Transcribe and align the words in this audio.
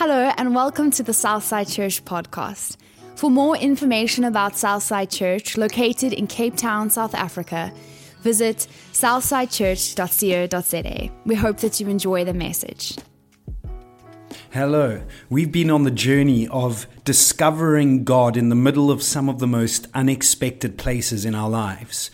Hello, 0.00 0.32
and 0.36 0.54
welcome 0.54 0.92
to 0.92 1.02
the 1.02 1.12
Southside 1.12 1.66
Church 1.66 2.04
podcast. 2.04 2.76
For 3.16 3.32
more 3.32 3.56
information 3.56 4.22
about 4.22 4.56
Southside 4.56 5.10
Church, 5.10 5.56
located 5.56 6.12
in 6.12 6.28
Cape 6.28 6.56
Town, 6.56 6.88
South 6.88 7.16
Africa, 7.16 7.72
visit 8.20 8.68
southsidechurch.co.za. 8.92 11.12
We 11.26 11.34
hope 11.34 11.56
that 11.56 11.80
you 11.80 11.88
enjoy 11.88 12.24
the 12.24 12.32
message. 12.32 12.96
Hello. 14.50 15.02
We've 15.28 15.50
been 15.50 15.68
on 15.68 15.82
the 15.82 15.90
journey 15.90 16.46
of 16.46 16.86
discovering 17.04 18.04
God 18.04 18.36
in 18.36 18.50
the 18.50 18.54
middle 18.54 18.92
of 18.92 19.02
some 19.02 19.28
of 19.28 19.40
the 19.40 19.48
most 19.48 19.88
unexpected 19.94 20.78
places 20.78 21.24
in 21.24 21.34
our 21.34 21.50
lives. 21.50 22.12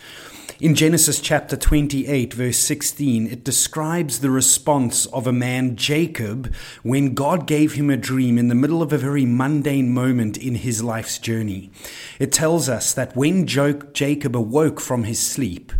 In 0.57 0.73
Genesis 0.73 1.19
chapter 1.19 1.57
28, 1.57 2.33
verse 2.33 2.57
16, 2.57 3.27
it 3.27 3.43
describes 3.43 4.19
the 4.19 4.29
response 4.29 5.05
of 5.07 5.27
a 5.27 5.33
man, 5.33 5.75
Jacob, 5.75 6.53
when 6.81 7.13
God 7.13 7.45
gave 7.45 7.73
him 7.73 7.89
a 7.89 7.97
dream 7.97 8.37
in 8.37 8.47
the 8.47 8.55
middle 8.55 8.81
of 8.81 8.93
a 8.93 8.97
very 8.97 9.25
mundane 9.25 9.93
moment 9.93 10.37
in 10.37 10.55
his 10.55 10.81
life's 10.81 11.17
journey. 11.17 11.71
It 12.19 12.31
tells 12.31 12.69
us 12.69 12.93
that 12.93 13.17
when 13.17 13.45
Jacob 13.45 14.37
awoke 14.37 14.79
from 14.79 15.03
his 15.03 15.19
sleep, 15.19 15.73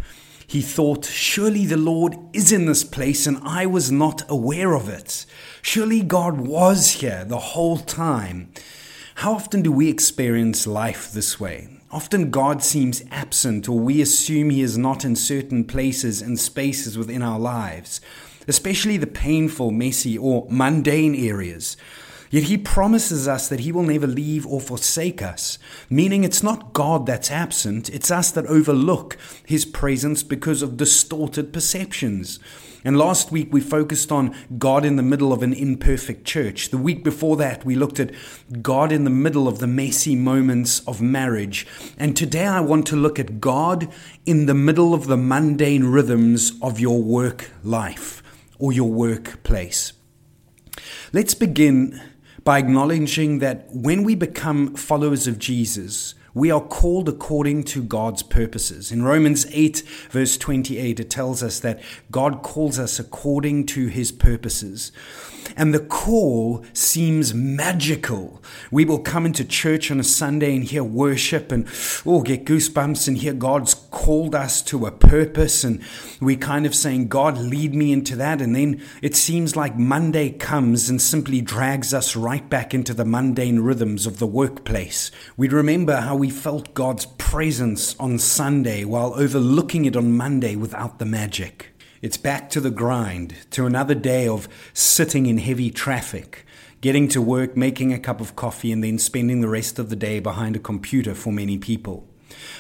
he 0.46 0.62
thought, 0.62 1.06
Surely 1.06 1.66
the 1.66 1.78
Lord 1.78 2.18
is 2.34 2.52
in 2.52 2.66
this 2.66 2.84
place 2.84 3.26
and 3.26 3.38
I 3.44 3.66
was 3.66 3.94
not 3.94 4.30
aware 4.30 4.74
of 4.74 4.90
it. 4.90 5.26
Surely 5.62 6.02
God 6.02 6.42
was 6.42 7.00
here 7.00 7.24
the 7.24 7.40
whole 7.40 7.78
time. 7.78 8.52
How 9.16 9.36
often 9.36 9.62
do 9.62 9.72
we 9.72 9.90
experience 9.90 10.68
life 10.68 11.14
this 11.14 11.40
way? 11.40 11.75
Often 11.92 12.32
God 12.32 12.64
seems 12.64 13.04
absent, 13.12 13.70
or 13.70 13.80
we 13.80 14.02
assume 14.02 14.50
He 14.50 14.62
is 14.62 14.78
not 14.78 15.06
in 15.06 15.16
certain 15.16 15.64
places 15.64 16.22
and 16.22 16.40
spaces 16.40 16.98
within 16.98 17.22
our 17.22 17.40
lives, 17.40 18.02
especially 18.48 18.98
the 18.98 19.08
painful, 19.08 19.72
messy, 19.72 20.18
or 20.18 20.48
mundane 20.50 21.16
areas. 21.16 21.78
Yet 22.32 22.44
He 22.44 22.58
promises 22.58 23.28
us 23.28 23.48
that 23.50 23.62
He 23.62 23.72
will 23.72 23.84
never 23.84 24.08
leave 24.08 24.48
or 24.48 24.60
forsake 24.60 25.22
us, 25.22 25.60
meaning 25.90 26.24
it's 26.24 26.44
not 26.44 26.74
God 26.74 27.06
that's 27.06 27.30
absent, 27.30 27.88
it's 27.90 28.10
us 28.10 28.32
that 28.32 28.48
overlook 28.48 29.16
His 29.46 29.64
presence 29.64 30.24
because 30.24 30.64
of 30.64 30.78
distorted 30.78 31.54
perceptions. 31.54 32.40
And 32.86 33.00
last 33.00 33.32
week 33.32 33.52
we 33.52 33.62
focused 33.62 34.12
on 34.12 34.36
God 34.60 34.86
in 34.86 34.96
the 34.96 35.02
middle 35.02 35.34
of 35.34 35.42
an 35.42 35.54
imperfect 35.54 36.24
church. 36.24 36.70
The 36.70 36.78
week 36.78 37.04
before 37.04 37.36
that 37.38 37.66
we 37.66 37.76
looked 37.76 38.00
at 38.00 38.12
God 38.62 38.92
in 38.92 39.06
the 39.06 39.10
middle 39.10 39.48
of 39.48 39.58
the 39.58 39.66
messy 39.66 40.16
moments 40.16 40.82
of 40.88 41.02
marriage. 41.02 41.66
And 41.98 42.16
today 42.16 42.46
I 42.46 42.62
want 42.62 42.86
to 42.88 42.96
look 42.96 43.18
at 43.18 43.42
God 43.42 43.92
in 44.28 44.46
the 44.46 44.54
middle 44.54 44.94
of 44.94 45.08
the 45.08 45.18
mundane 45.18 45.86
rhythms 45.86 46.54
of 46.62 46.80
your 46.80 47.02
work 47.02 47.50
life 47.64 48.22
or 48.60 48.72
your 48.72 48.92
workplace. 48.92 49.94
Let's 51.12 51.34
begin 51.34 52.00
by 52.44 52.60
acknowledging 52.60 53.40
that 53.40 53.68
when 53.72 54.04
we 54.04 54.14
become 54.14 54.76
followers 54.76 55.26
of 55.26 55.40
Jesus, 55.40 56.14
we 56.36 56.52
are 56.52 56.62
called 56.62 57.10
according 57.10 57.64
to 57.64 57.82
God's 57.82 58.22
purposes. 58.22 58.92
In 58.92 59.04
Romans 59.04 59.48
8, 59.52 59.82
verse 60.12 60.38
28, 60.38 61.00
it 61.00 61.10
tells 61.10 61.42
us 61.42 61.60
that 61.62 61.82
God 62.12 62.44
calls 62.44 62.78
us 62.78 63.00
according 63.00 63.66
to 63.68 63.88
his 63.88 64.12
purposes. 64.12 64.92
And 65.56 65.74
the 65.74 65.80
call 65.80 66.66
seems 66.74 67.34
magical. 67.34 68.42
We 68.72 68.86
will 68.86 69.00
come 69.00 69.26
into 69.26 69.46
church 69.46 69.92
on 69.92 70.00
a 70.00 70.04
Sunday 70.04 70.56
and 70.56 70.64
hear 70.64 70.84
worship 70.84 71.52
and 71.52 71.68
oh, 72.06 72.22
get 72.22 72.46
goosebumps 72.46 73.08
and 73.08 73.18
hear 73.18 73.34
God's 73.34 73.74
called 73.74 74.36
us 74.36 74.62
to 74.64 74.86
a 74.86 74.92
purpose. 74.92 75.64
And 75.64 75.82
we 76.20 76.36
kind 76.36 76.66
of 76.66 76.76
saying, 76.76 77.08
God, 77.08 77.38
lead 77.38 77.74
me 77.74 77.94
into 77.94 78.16
that. 78.18 78.42
And 78.42 78.56
then 78.56 78.82
it 79.02 79.16
seems 79.16 79.56
like 79.56 79.78
Monday 79.78 80.32
comes 80.32 80.90
and 80.90 81.02
simply 81.02 81.42
drags 81.42 81.94
us 81.94 82.16
right 82.16 82.48
back 82.50 82.74
into 82.74 82.94
the 82.94 83.06
mundane 83.06 83.60
rhythms 83.60 84.06
of 84.06 84.20
the 84.20 84.28
workplace. 84.28 85.12
We 85.38 85.48
remember 85.48 85.98
how 85.98 86.16
we 86.16 86.25
felt 86.30 86.74
God's 86.74 87.06
presence 87.06 87.96
on 88.00 88.20
Sunday 88.20 88.86
while 88.86 89.14
overlooking 89.16 89.86
it 89.86 89.96
on 89.96 90.16
Monday 90.16 90.56
without 90.56 91.00
the 91.00 91.06
magic. 91.06 91.72
It's 92.02 92.18
back 92.18 92.50
to 92.52 92.62
the 92.62 92.72
grind, 92.72 93.36
to 93.52 93.66
another 93.66 93.96
day 93.96 94.28
of 94.28 94.48
sitting 94.74 95.26
in 95.26 95.38
heavy 95.38 95.72
traffic, 95.72 96.46
getting 96.82 97.08
to 97.10 97.22
work, 97.22 97.58
making 97.58 97.92
a 97.92 98.00
cup 98.00 98.22
of 98.22 98.36
coffee, 98.36 98.72
and 98.72 98.84
then 98.84 99.00
spending 99.00 99.42
the 99.42 99.50
rest 99.50 99.80
of 99.80 99.90
the 99.90 99.96
day 99.96 100.20
behind 100.20 100.56
a 100.56 100.60
computer 100.60 101.16
for 101.16 101.34
many 101.34 101.58
people. 101.58 102.08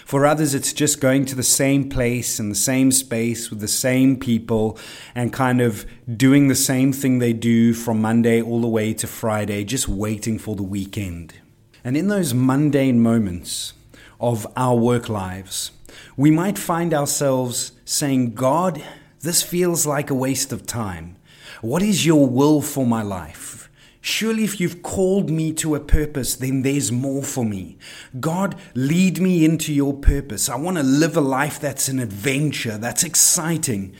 For 0.05 0.25
others, 0.25 0.53
it's 0.53 0.73
just 0.73 1.01
going 1.01 1.25
to 1.25 1.35
the 1.35 1.43
same 1.43 1.89
place 1.89 2.39
and 2.39 2.49
the 2.49 2.55
same 2.55 2.91
space 2.91 3.49
with 3.49 3.59
the 3.59 3.67
same 3.67 4.17
people 4.17 4.79
and 5.13 5.33
kind 5.33 5.61
of 5.61 5.85
doing 6.15 6.47
the 6.47 6.55
same 6.55 6.93
thing 6.93 7.19
they 7.19 7.33
do 7.33 7.73
from 7.73 8.01
Monday 8.01 8.41
all 8.41 8.61
the 8.61 8.67
way 8.67 8.93
to 8.93 9.07
Friday, 9.07 9.63
just 9.63 9.87
waiting 9.87 10.39
for 10.39 10.55
the 10.55 10.63
weekend. 10.63 11.35
And 11.85 11.95
in 11.95 12.07
those 12.07 12.33
mundane 12.33 12.99
moments 12.99 13.73
of 14.19 14.47
our 14.57 14.75
work 14.75 15.07
lives, 15.07 15.71
we 16.17 16.31
might 16.31 16.57
find 16.57 16.95
ourselves 16.95 17.73
saying, 17.85 18.33
God, 18.33 18.83
this 19.21 19.43
feels 19.43 19.85
like 19.85 20.09
a 20.09 20.15
waste 20.15 20.51
of 20.51 20.65
time. 20.65 21.15
What 21.61 21.83
is 21.83 22.03
your 22.03 22.25
will 22.25 22.61
for 22.61 22.87
my 22.87 23.03
life? 23.03 23.69
Surely, 24.01 24.43
if 24.43 24.59
you've 24.59 24.81
called 24.81 25.29
me 25.29 25.53
to 25.53 25.75
a 25.75 25.79
purpose, 25.79 26.35
then 26.35 26.63
there's 26.63 26.91
more 26.91 27.21
for 27.21 27.45
me. 27.45 27.77
God, 28.19 28.55
lead 28.73 29.21
me 29.21 29.45
into 29.45 29.71
your 29.71 29.93
purpose. 29.93 30.49
I 30.49 30.55
want 30.55 30.77
to 30.77 30.83
live 30.83 31.15
a 31.15 31.21
life 31.21 31.59
that's 31.59 31.87
an 31.87 31.99
adventure, 31.99 32.79
that's 32.79 33.03
exciting. 33.03 33.95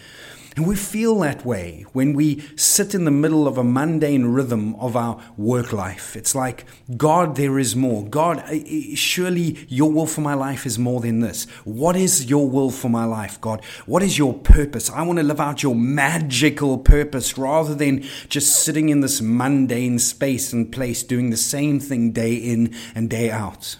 And 0.55 0.65
we 0.65 0.77
feel 0.77 1.19
that 1.19 1.45
way 1.45 1.85
when 1.91 2.13
we 2.13 2.39
sit 2.55 2.95
in 2.95 3.03
the 3.03 3.11
middle 3.11 3.45
of 3.45 3.57
a 3.57 3.63
mundane 3.63 4.25
rhythm 4.25 4.73
of 4.75 4.95
our 4.95 5.21
work 5.35 5.73
life. 5.73 6.15
It's 6.15 6.33
like, 6.33 6.65
God, 6.95 7.35
there 7.35 7.59
is 7.59 7.75
more. 7.75 8.05
God, 8.05 8.41
surely 8.95 9.65
your 9.67 9.91
will 9.91 10.05
for 10.05 10.21
my 10.21 10.33
life 10.33 10.65
is 10.65 10.79
more 10.79 11.01
than 11.01 11.19
this. 11.19 11.43
What 11.65 11.97
is 11.97 12.29
your 12.29 12.49
will 12.49 12.71
for 12.71 12.87
my 12.87 13.03
life, 13.03 13.41
God? 13.41 13.65
What 13.85 14.01
is 14.01 14.17
your 14.17 14.33
purpose? 14.33 14.89
I 14.89 15.01
want 15.01 15.19
to 15.19 15.23
live 15.23 15.41
out 15.41 15.61
your 15.61 15.75
magical 15.75 16.77
purpose 16.77 17.37
rather 17.37 17.75
than 17.75 18.05
just 18.29 18.63
sitting 18.63 18.87
in 18.87 19.01
this 19.01 19.19
mundane 19.19 19.99
space 19.99 20.53
and 20.53 20.71
place 20.71 21.03
doing 21.03 21.31
the 21.31 21.37
same 21.37 21.81
thing 21.81 22.11
day 22.11 22.33
in 22.33 22.73
and 22.95 23.09
day 23.09 23.29
out. 23.29 23.75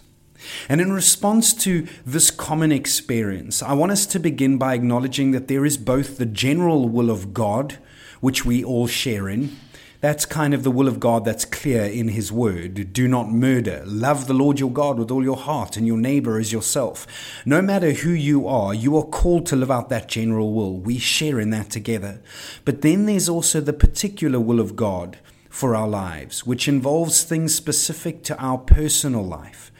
And 0.70 0.82
in 0.82 0.92
response 0.92 1.54
to 1.64 1.88
this 2.06 2.32
common 2.32 2.72
experience, 2.72 3.62
I 3.62 3.74
want 3.74 3.92
us 3.92 4.06
to 4.08 4.20
begin 4.20 4.58
by 4.58 4.74
acknowledging 4.74 5.32
that 5.32 5.48
there 5.48 5.66
is 5.66 5.78
both 5.78 6.18
the 6.18 6.26
general 6.26 6.90
will 6.90 7.10
of 7.10 7.34
God, 7.34 7.78
which 8.22 8.46
we 8.46 8.64
all 8.64 8.88
share 8.88 9.30
in. 9.30 9.56
That's 10.02 10.26
kind 10.26 10.54
of 10.54 10.64
the 10.64 10.70
will 10.70 10.88
of 10.88 11.00
God 11.00 11.26
that's 11.26 11.46
clear 11.46 11.84
in 11.84 12.10
His 12.10 12.32
Word. 12.32 12.94
Do 12.94 13.08
not 13.08 13.32
murder. 13.32 13.82
Love 13.88 14.28
the 14.28 14.36
Lord 14.36 14.60
your 14.60 14.70
God 14.70 15.00
with 15.00 15.10
all 15.10 15.24
your 15.24 15.36
heart 15.36 15.78
and 15.78 15.88
your 15.88 15.98
neighbor 15.98 16.38
as 16.38 16.52
yourself. 16.52 17.42
No 17.44 17.60
matter 17.60 17.92
who 17.92 18.12
you 18.12 18.48
are, 18.48 18.72
you 18.72 18.96
are 18.98 19.04
called 19.04 19.48
to 19.48 19.56
live 19.56 19.72
out 19.72 19.90
that 19.90 20.08
general 20.08 20.54
will. 20.54 20.78
We 20.78 21.00
share 21.00 21.40
in 21.40 21.50
that 21.52 21.72
together. 21.72 22.22
But 22.66 22.84
then 22.84 23.08
there's 23.08 23.28
also 23.28 23.62
the 23.62 23.74
particular 23.74 24.40
will 24.40 24.60
of 24.60 24.76
God 24.76 25.18
for 25.50 25.76
our 25.76 25.88
lives, 25.88 26.46
which 26.46 26.68
involves 26.68 27.24
things 27.24 27.56
specific 27.56 28.24
to 28.26 28.38
our 28.38 28.60
personal 28.60 29.24
life. 29.24 29.72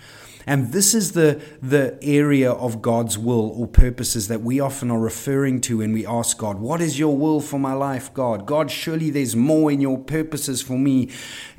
And 0.46 0.72
this 0.72 0.94
is 0.94 1.14
the, 1.14 1.42
the 1.62 1.98
area 2.02 2.52
of 2.52 2.82
God's 2.82 3.18
will 3.18 3.50
or 3.50 3.68
purposes 3.68 4.28
that 4.28 4.42
we 4.42 4.60
often 4.60 4.92
are 4.92 5.00
referring 5.00 5.62
to 5.62 5.80
when 5.80 5.92
we 5.92 6.06
ask 6.06 6.38
God, 6.38 6.60
What 6.60 6.82
is 6.82 7.00
your 7.00 7.16
will 7.16 7.42
for 7.42 7.60
my 7.60 7.74
life, 7.74 8.14
God? 8.14 8.46
God, 8.46 8.70
surely 8.70 9.10
there's 9.10 9.36
more 9.36 9.72
in 9.72 9.82
your 9.82 9.98
purposes 9.98 10.62
for 10.62 10.78
me 10.78 11.10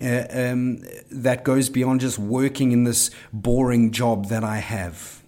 uh, 0.01 0.27
um, 0.31 0.79
that 1.11 1.45
goes 1.45 1.69
beyond 1.69 2.01
just 2.01 2.19
working 2.19 2.73
in 2.73 2.85
this 2.85 3.11
boring 3.33 3.91
job 3.91 4.27
that 4.27 4.45
I 4.45 4.59
have. 4.59 5.23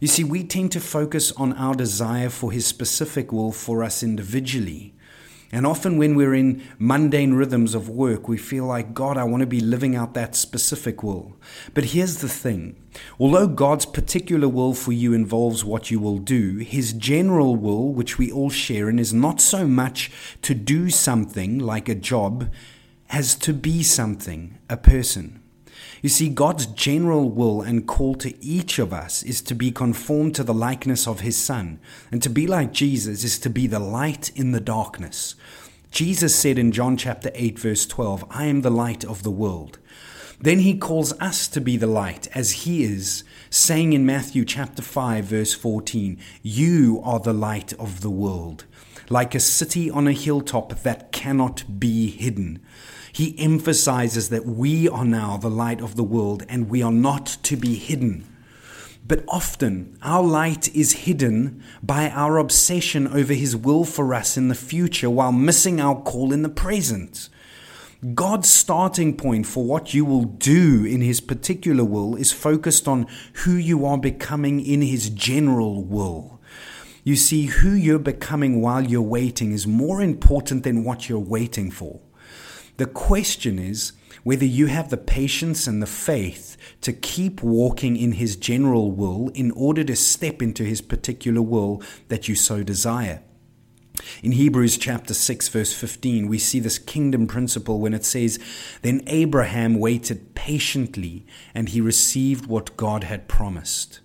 You 0.00 0.08
see, 0.08 0.24
we 0.24 0.44
tend 0.44 0.72
to 0.72 0.80
focus 0.80 1.32
on 1.32 1.52
our 1.54 1.74
desire 1.74 2.30
for 2.30 2.52
His 2.52 2.66
specific 2.66 3.32
will 3.32 3.52
for 3.52 3.82
us 3.82 4.02
individually. 4.02 4.93
And 5.54 5.68
often, 5.68 5.98
when 5.98 6.16
we're 6.16 6.34
in 6.34 6.64
mundane 6.80 7.34
rhythms 7.34 7.76
of 7.76 7.88
work, 7.88 8.26
we 8.26 8.36
feel 8.36 8.64
like, 8.64 8.92
God, 8.92 9.16
I 9.16 9.22
want 9.22 9.42
to 9.42 9.46
be 9.46 9.60
living 9.60 9.94
out 9.94 10.12
that 10.14 10.34
specific 10.34 11.04
will. 11.04 11.36
But 11.74 11.84
here's 11.84 12.18
the 12.18 12.28
thing 12.28 12.74
although 13.20 13.46
God's 13.46 13.86
particular 13.86 14.48
will 14.48 14.74
for 14.74 14.90
you 14.90 15.12
involves 15.12 15.64
what 15.64 15.92
you 15.92 16.00
will 16.00 16.18
do, 16.18 16.56
His 16.56 16.92
general 16.92 17.54
will, 17.54 17.92
which 17.92 18.18
we 18.18 18.32
all 18.32 18.50
share 18.50 18.90
in, 18.90 18.98
is 18.98 19.14
not 19.14 19.40
so 19.40 19.64
much 19.64 20.10
to 20.42 20.54
do 20.56 20.90
something 20.90 21.60
like 21.60 21.88
a 21.88 21.94
job 21.94 22.52
as 23.10 23.36
to 23.36 23.52
be 23.52 23.84
something, 23.84 24.58
a 24.68 24.76
person. 24.76 25.40
You 26.04 26.10
see, 26.10 26.28
God's 26.28 26.66
general 26.66 27.30
will 27.30 27.62
and 27.62 27.86
call 27.86 28.14
to 28.16 28.44
each 28.44 28.78
of 28.78 28.92
us 28.92 29.22
is 29.22 29.40
to 29.40 29.54
be 29.54 29.70
conformed 29.70 30.34
to 30.34 30.44
the 30.44 30.52
likeness 30.52 31.08
of 31.08 31.20
His 31.20 31.34
Son. 31.34 31.80
And 32.12 32.22
to 32.22 32.28
be 32.28 32.46
like 32.46 32.74
Jesus 32.74 33.24
is 33.24 33.38
to 33.38 33.48
be 33.48 33.66
the 33.66 33.78
light 33.78 34.30
in 34.36 34.52
the 34.52 34.60
darkness. 34.60 35.34
Jesus 35.90 36.34
said 36.34 36.58
in 36.58 36.72
John 36.72 36.98
chapter 36.98 37.30
8, 37.34 37.58
verse 37.58 37.86
12, 37.86 38.22
I 38.28 38.44
am 38.44 38.60
the 38.60 38.70
light 38.70 39.02
of 39.02 39.22
the 39.22 39.30
world. 39.30 39.78
Then 40.38 40.58
he 40.58 40.76
calls 40.76 41.18
us 41.20 41.48
to 41.48 41.60
be 41.62 41.78
the 41.78 41.86
light 41.86 42.28
as 42.34 42.52
he 42.52 42.84
is, 42.84 43.24
saying 43.48 43.94
in 43.94 44.04
Matthew 44.04 44.44
chapter 44.44 44.82
5, 44.82 45.24
verse 45.24 45.54
14, 45.54 46.18
You 46.42 47.00
are 47.02 47.18
the 47.18 47.32
light 47.32 47.72
of 47.78 48.02
the 48.02 48.10
world, 48.10 48.66
like 49.08 49.34
a 49.34 49.40
city 49.40 49.90
on 49.90 50.06
a 50.06 50.12
hilltop 50.12 50.82
that 50.82 51.12
cannot 51.12 51.80
be 51.80 52.10
hidden. 52.10 52.60
He 53.14 53.38
emphasizes 53.38 54.30
that 54.30 54.44
we 54.44 54.88
are 54.88 55.04
now 55.04 55.36
the 55.36 55.48
light 55.48 55.80
of 55.80 55.94
the 55.94 56.02
world 56.02 56.42
and 56.48 56.68
we 56.68 56.82
are 56.82 56.90
not 56.90 57.26
to 57.44 57.56
be 57.56 57.76
hidden. 57.76 58.24
But 59.06 59.24
often 59.28 59.96
our 60.02 60.20
light 60.20 60.74
is 60.74 61.04
hidden 61.04 61.62
by 61.80 62.10
our 62.10 62.38
obsession 62.38 63.06
over 63.06 63.32
His 63.32 63.54
will 63.54 63.84
for 63.84 64.12
us 64.14 64.36
in 64.36 64.48
the 64.48 64.56
future 64.56 65.08
while 65.08 65.30
missing 65.30 65.80
our 65.80 65.94
call 66.02 66.32
in 66.32 66.42
the 66.42 66.48
present. 66.48 67.28
God's 68.14 68.50
starting 68.50 69.16
point 69.16 69.46
for 69.46 69.62
what 69.62 69.94
you 69.94 70.04
will 70.04 70.24
do 70.24 70.84
in 70.84 71.00
His 71.00 71.20
particular 71.20 71.84
will 71.84 72.16
is 72.16 72.32
focused 72.32 72.88
on 72.88 73.06
who 73.44 73.52
you 73.52 73.86
are 73.86 73.96
becoming 73.96 74.58
in 74.58 74.82
His 74.82 75.08
general 75.08 75.84
will. 75.84 76.40
You 77.04 77.14
see, 77.14 77.46
who 77.46 77.74
you're 77.74 78.00
becoming 78.00 78.60
while 78.60 78.82
you're 78.82 79.02
waiting 79.02 79.52
is 79.52 79.68
more 79.68 80.02
important 80.02 80.64
than 80.64 80.82
what 80.82 81.08
you're 81.08 81.20
waiting 81.20 81.70
for. 81.70 82.00
The 82.76 82.86
question 82.86 83.58
is 83.58 83.92
whether 84.24 84.44
you 84.44 84.66
have 84.66 84.90
the 84.90 84.96
patience 84.96 85.66
and 85.66 85.80
the 85.80 85.86
faith 85.86 86.56
to 86.80 86.92
keep 86.92 87.42
walking 87.42 87.96
in 87.96 88.12
His 88.12 88.36
general 88.36 88.90
will 88.90 89.28
in 89.34 89.50
order 89.52 89.84
to 89.84 89.94
step 89.94 90.42
into 90.42 90.64
His 90.64 90.80
particular 90.80 91.42
will 91.42 91.82
that 92.08 92.28
you 92.28 92.34
so 92.34 92.62
desire. 92.62 93.22
In 94.24 94.32
Hebrews 94.32 94.76
chapter 94.76 95.14
6, 95.14 95.48
verse 95.48 95.72
15, 95.72 96.26
we 96.26 96.38
see 96.38 96.58
this 96.58 96.78
kingdom 96.78 97.28
principle 97.28 97.78
when 97.78 97.94
it 97.94 98.04
says, 98.04 98.40
Then 98.82 99.02
Abraham 99.06 99.78
waited 99.78 100.34
patiently, 100.34 101.24
and 101.54 101.68
he 101.68 101.80
received 101.80 102.46
what 102.46 102.76
God 102.76 103.04
had 103.04 103.28
promised. 103.28 104.00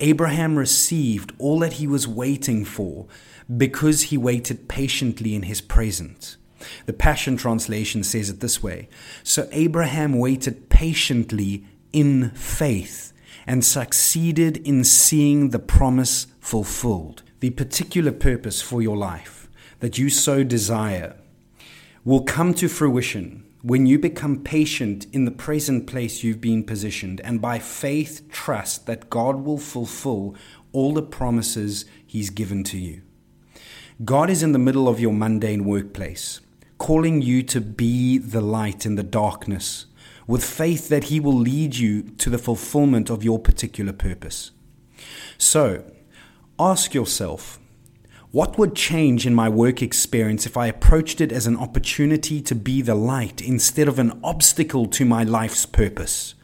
Abraham 0.00 0.56
received 0.56 1.32
all 1.38 1.58
that 1.58 1.74
he 1.74 1.86
was 1.86 2.08
waiting 2.08 2.64
for 2.64 3.06
because 3.54 4.02
he 4.02 4.16
waited 4.16 4.68
patiently 4.68 5.34
in 5.34 5.42
his 5.42 5.60
presence. 5.60 6.38
The 6.86 6.92
Passion 6.92 7.36
Translation 7.36 8.02
says 8.02 8.30
it 8.30 8.40
this 8.40 8.62
way 8.62 8.88
So 9.22 9.48
Abraham 9.52 10.18
waited 10.18 10.68
patiently 10.68 11.64
in 11.92 12.30
faith 12.30 13.12
and 13.46 13.64
succeeded 13.64 14.56
in 14.58 14.84
seeing 14.84 15.50
the 15.50 15.58
promise 15.58 16.26
fulfilled. 16.40 17.22
The 17.40 17.50
particular 17.50 18.12
purpose 18.12 18.60
for 18.62 18.82
your 18.82 18.96
life 18.96 19.48
that 19.80 19.98
you 19.98 20.10
so 20.10 20.42
desire 20.42 21.16
will 22.04 22.22
come 22.22 22.54
to 22.54 22.68
fruition 22.68 23.44
when 23.62 23.84
you 23.84 23.98
become 23.98 24.42
patient 24.42 25.06
in 25.12 25.24
the 25.24 25.30
present 25.30 25.86
place 25.86 26.22
you've 26.22 26.40
been 26.40 26.62
positioned 26.62 27.20
and 27.22 27.40
by 27.40 27.58
faith 27.58 28.22
trust 28.30 28.86
that 28.86 29.10
God 29.10 29.44
will 29.44 29.58
fulfill 29.58 30.36
all 30.72 30.92
the 30.92 31.02
promises 31.02 31.84
He's 32.06 32.30
given 32.30 32.62
to 32.64 32.78
you. 32.78 33.02
God 34.04 34.30
is 34.30 34.42
in 34.42 34.52
the 34.52 34.58
middle 34.58 34.88
of 34.88 35.00
your 35.00 35.12
mundane 35.12 35.64
workplace 35.64 36.40
calling 36.78 37.22
you 37.22 37.42
to 37.42 37.60
be 37.60 38.18
the 38.18 38.40
light 38.40 38.84
in 38.84 38.96
the 38.96 39.02
darkness, 39.02 39.86
with 40.26 40.44
faith 40.44 40.88
that 40.88 41.04
He 41.04 41.20
will 41.20 41.36
lead 41.36 41.76
you 41.76 42.02
to 42.02 42.30
the 42.30 42.38
fulfillment 42.38 43.10
of 43.10 43.24
your 43.24 43.38
particular 43.38 43.92
purpose. 43.92 44.50
So, 45.38 45.84
ask 46.58 46.94
yourself, 46.94 47.58
what 48.30 48.58
would 48.58 48.74
change 48.74 49.26
in 49.26 49.34
my 49.34 49.48
work 49.48 49.80
experience 49.80 50.46
if 50.46 50.56
I 50.56 50.66
approached 50.66 51.20
it 51.20 51.32
as 51.32 51.46
an 51.46 51.56
opportunity 51.56 52.42
to 52.42 52.54
be 52.54 52.82
the 52.82 52.94
light 52.94 53.40
instead 53.40 53.88
of 53.88 53.98
an 53.98 54.20
obstacle 54.22 54.86
to 54.86 55.04
my 55.04 55.22
life's 55.22 55.64
purpose? 55.64 56.34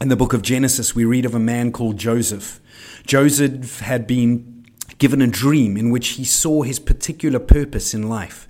In 0.00 0.08
the 0.08 0.16
book 0.16 0.32
of 0.32 0.42
Genesis, 0.42 0.94
we 0.94 1.04
read 1.04 1.24
of 1.24 1.34
a 1.34 1.38
man 1.38 1.70
called 1.70 1.96
Joseph. 1.96 2.60
Joseph 3.06 3.80
had 3.80 4.06
been 4.06 4.66
given 4.98 5.22
a 5.22 5.26
dream 5.26 5.76
in 5.76 5.90
which 5.90 6.08
he 6.10 6.24
saw 6.24 6.62
his 6.62 6.78
particular 6.78 7.38
purpose 7.38 7.94
in 7.94 8.08
life 8.08 8.48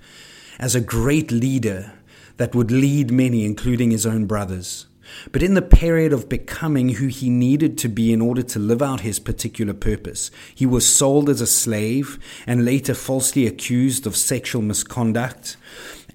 as 0.63 0.75
a 0.75 0.79
great 0.79 1.29
leader 1.29 1.91
that 2.37 2.55
would 2.55 2.71
lead 2.71 3.11
many, 3.11 3.43
including 3.43 3.91
his 3.91 4.05
own 4.05 4.25
brothers. 4.25 4.85
But 5.33 5.43
in 5.43 5.55
the 5.55 5.61
period 5.61 6.13
of 6.13 6.29
becoming 6.29 6.87
who 6.87 7.07
he 7.07 7.29
needed 7.29 7.77
to 7.79 7.89
be 7.89 8.13
in 8.13 8.21
order 8.21 8.43
to 8.43 8.59
live 8.59 8.81
out 8.81 9.01
his 9.01 9.19
particular 9.19 9.73
purpose, 9.73 10.31
he 10.55 10.65
was 10.65 10.87
sold 10.87 11.29
as 11.29 11.41
a 11.41 11.47
slave 11.47 12.17
and 12.47 12.63
later 12.63 12.93
falsely 12.93 13.45
accused 13.45 14.07
of 14.07 14.15
sexual 14.15 14.61
misconduct. 14.61 15.57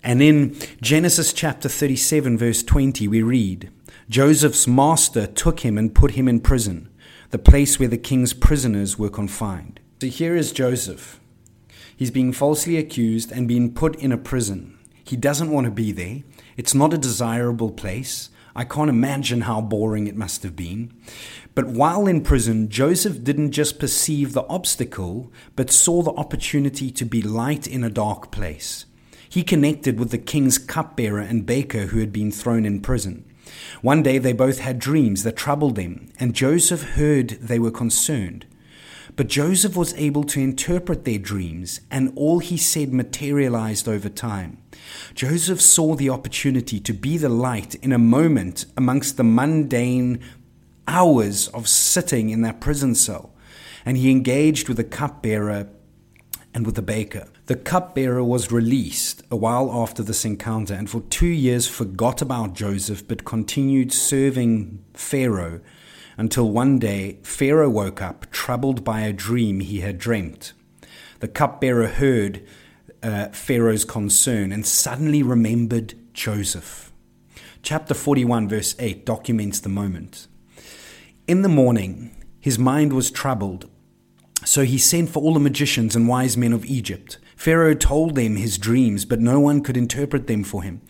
And 0.03 0.23
in 0.23 0.57
Genesis 0.81 1.35
chapter 1.35 1.69
37, 1.69 2.39
verse 2.39 2.63
20, 2.63 3.07
we 3.07 3.21
read 3.21 3.71
Joseph's 4.09 4.67
master 4.67 5.27
took 5.27 5.61
him 5.61 5.77
and 5.77 5.95
put 5.95 6.13
him 6.13 6.27
in 6.27 6.41
prison, 6.41 6.89
the 7.29 7.39
place 7.39 7.79
where 7.79 7.87
the 7.89 7.99
king's 7.99 8.33
prisoners 8.33 8.99
were 8.99 9.11
confined. 9.11 9.79
So 10.01 10.07
here 10.07 10.35
is 10.35 10.53
Joseph 10.53 11.21
He's 11.99 12.13
being 12.13 12.33
falsely 12.33 12.77
accused 12.77 13.33
and 13.33 13.49
being 13.49 13.75
put 13.75 13.97
in 13.97 14.13
a 14.13 14.17
prison. 14.17 14.79
He 15.03 15.17
doesn't 15.17 15.51
want 15.51 15.65
to 15.65 15.73
be 15.73 15.91
there. 15.91 16.23
It's 16.57 16.73
not 16.73 16.95
a 16.95 16.99
desirable 16.99 17.73
place. 17.73 18.31
I 18.55 18.63
can't 18.63 18.89
imagine 18.89 19.41
how 19.43 19.61
boring 19.61 20.07
it 20.07 20.15
must 20.15 20.45
have 20.45 20.55
been. 20.55 20.95
But 21.57 21.67
while 21.67 22.07
in 22.07 22.21
prison, 22.21 22.69
Joseph 22.69 23.25
didn't 23.25 23.51
just 23.51 23.81
perceive 23.81 24.33
the 24.33 24.47
obstacle, 24.47 25.33
but 25.57 25.73
saw 25.73 26.03
the 26.03 26.13
opportunity 26.13 26.93
to 26.93 27.05
be 27.05 27.21
light 27.21 27.67
in 27.67 27.83
a 27.83 27.91
dark 27.91 28.31
place. 28.31 28.85
He 29.29 29.43
connected 29.43 29.99
with 29.99 30.13
the 30.13 30.19
king's 30.19 30.57
cupbearer 30.57 31.19
and 31.19 31.45
baker 31.45 31.87
who 31.87 31.99
had 31.99 32.13
been 32.13 32.31
thrown 32.31 32.65
in 32.65 32.81
prison. 32.81 33.25
One 33.83 34.05
day 34.05 34.19
they 34.19 34.33
both 34.33 34.61
had 34.61 34.79
dreams 34.79 35.25
that 35.25 35.35
troubled 35.35 35.75
them, 35.75 36.13
and 36.21 36.33
Joseph 36.33 36.95
heard 36.95 37.31
they 37.41 37.59
were 37.59 37.73
concerned. 37.73 38.47
But 39.19 39.27
Joseph 39.27 39.77
was 39.77 39.95
able 39.95 40.23
to 40.23 40.41
interpret 40.41 41.05
their 41.05 41.19
dreams, 41.19 41.81
and 41.91 42.13
all 42.15 42.39
he 42.39 42.57
said 42.57 42.93
materialized 42.93 43.89
over 43.89 44.09
time. 44.09 44.59
Joseph 45.13 45.61
saw 45.61 45.97
the 45.97 46.09
opportunity 46.09 46.79
to 46.79 46.93
be 46.93 47.17
the 47.17 47.29
light 47.29 47.75
in 47.75 47.93
a 47.93 47.99
moment 47.99 48.67
amongst 48.77 49.17
the 49.17 49.25
mundane 49.25 50.21
hours 50.87 51.49
of 51.49 51.69
sitting 51.69 52.31
in 52.31 52.43
that 52.43 52.61
prison 52.61 52.95
cell, 52.95 53.35
and 53.85 53.97
he 53.97 54.13
engaged 54.13 54.69
with 54.69 54.77
the 54.77 54.85
cupbearer 54.85 55.69
and 56.55 56.65
with 56.65 56.77
the 56.77 56.83
baker. 56.83 57.27
The 57.47 57.57
cupbearer 57.57 58.23
was 58.23 58.53
released 58.53 59.25
a 59.33 59.37
while 59.37 59.69
after 59.73 60.05
this 60.05 60.25
encounter 60.25 60.75
and 60.75 60.89
for 60.89 61.01
two 61.01 61.27
years 61.27 61.67
forgot 61.67 62.23
about 62.23 62.55
Joseph 62.55 63.09
but 63.09 63.25
continued 63.25 63.93
serving 63.93 64.85
Pharaoh 64.95 65.61
until 66.19 66.51
one 66.51 66.79
day 66.79 67.19
Pharaoh 67.23 67.71
woke 67.71 68.03
up, 68.03 68.31
troubled 68.31 68.85
by 68.85 69.01
a 69.01 69.13
dream 69.13 69.61
he 69.61 69.81
had 69.81 69.97
dreamt. 69.97 70.53
The 71.21 71.29
cupbearer 71.29 71.87
heard 71.87 72.45
uh, 73.03 73.29
Pharaoh's 73.29 73.85
concern 73.85 74.53
and 74.53 74.67
suddenly 74.67 75.23
remembered 75.23 75.95
Joseph. 76.13 76.93
Chapter 77.63 77.95
41, 77.95 78.49
verse 78.49 78.75
8 78.79 79.07
documents 79.07 79.61
the 79.61 79.69
moment. 79.69 80.27
In 81.29 81.43
the 81.43 81.49
morning, 81.49 82.15
his 82.41 82.59
mind 82.59 82.93
was 82.93 83.11
troubled, 83.11 83.71
so 84.45 84.65
he 84.65 84.79
sent 84.79 85.11
for 85.11 85.23
all 85.23 85.35
the 85.35 85.41
magicians 85.41 85.95
and 85.95 86.09
wise 86.09 86.37
men 86.37 86.53
of 86.53 86.65
Egypt 86.65 87.19
Pharaoh 87.39 87.75
told 87.75 88.17
them 88.17 88.35
his 88.35 88.59
dreams, 88.59 89.05
but 89.05 89.21
no 89.21 89.39
one 89.39 89.63
could 89.63 89.77
interpret 89.77 90.27
them 90.27 90.43
for 90.43 90.65
him. 90.65 90.83